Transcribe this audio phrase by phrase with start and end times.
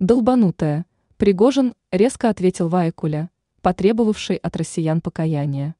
[0.00, 0.86] Долбанутая.
[1.18, 3.28] Пригожин резко ответил Вайкуля,
[3.60, 5.74] потребовавший от россиян покаяния.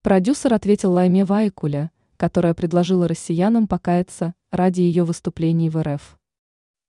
[0.00, 6.18] Продюсер ответил Лайме Вайкуля, которая предложила россиянам покаяться ради ее выступлений в РФ.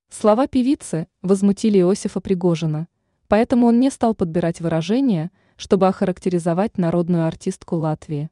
[0.08, 2.88] Слова певицы возмутили Иосифа Пригожина,
[3.28, 8.30] поэтому он не стал подбирать выражения, чтобы охарактеризовать народную артистку Латвии.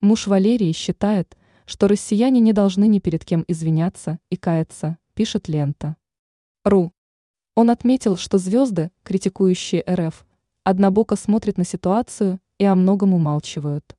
[0.00, 1.36] Муж Валерии считает,
[1.66, 5.96] что россияне не должны ни перед кем извиняться и каяться, пишет лента.
[6.66, 6.92] РУ.
[7.54, 10.26] Он отметил, что звезды, критикующие РФ,
[10.64, 13.96] однобоко смотрят на ситуацию и о многом умалчивают.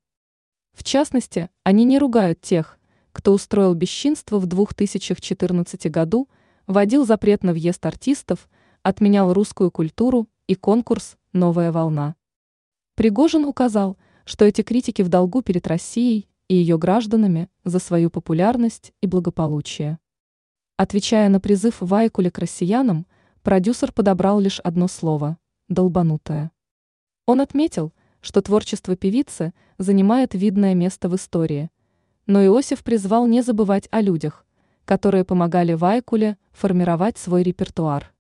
[0.74, 2.78] В частности, они не ругают тех,
[3.14, 6.28] кто устроил бесчинство в 2014 году,
[6.68, 8.50] вводил запрет на въезд артистов,
[8.84, 12.18] отменял русскую культуру и конкурс «Новая волна».
[12.96, 18.92] Пригожин указал, что эти критики в долгу перед Россией и ее гражданами за свою популярность
[19.00, 20.00] и благополучие.
[20.78, 23.08] Отвечая на призыв Вайкуля к россиянам,
[23.42, 26.52] продюсер подобрал лишь одно слово– «долбанутое».
[27.26, 31.72] Он отметил, что творчество певицы занимает видное место в истории,
[32.28, 34.46] но Иосиф призвал не забывать о людях,
[34.86, 38.14] которые помогали Вайкуле формировать свой репертуар.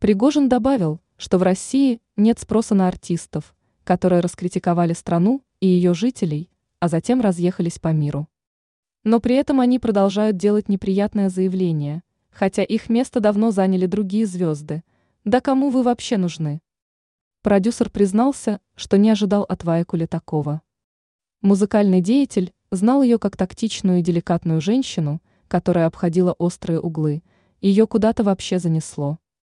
[0.00, 6.50] Пригожин добавил, что в России нет спроса на артистов, которые раскритиковали страну и ее жителей,
[6.78, 8.28] а затем разъехались по миру.
[9.02, 14.82] Но при этом они продолжают делать неприятное заявление, хотя их место давно заняли другие звезды.
[15.24, 16.60] Да кому вы вообще нужны?
[17.42, 20.60] Продюсер признался, что не ожидал от Вайкули такого.
[21.40, 27.22] Музыкальный деятель знал ее как тактичную и деликатную женщину, которая обходила острые углы,
[27.62, 29.18] ее куда-то вообще занесло.